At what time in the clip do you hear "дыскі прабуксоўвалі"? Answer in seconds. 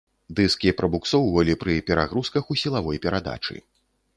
0.37-1.53